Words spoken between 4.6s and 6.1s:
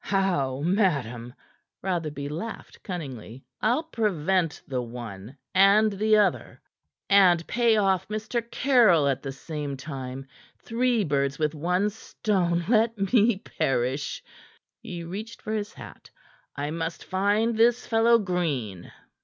the one and